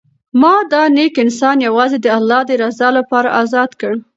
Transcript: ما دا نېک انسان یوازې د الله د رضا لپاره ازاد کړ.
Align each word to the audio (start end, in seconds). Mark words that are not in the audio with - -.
ما 0.41 0.55
دا 0.71 0.83
نېک 0.95 1.15
انسان 1.25 1.57
یوازې 1.67 1.97
د 2.01 2.07
الله 2.17 2.41
د 2.49 2.51
رضا 2.63 2.87
لپاره 2.97 3.29
ازاد 3.41 3.71
کړ. 3.79 3.93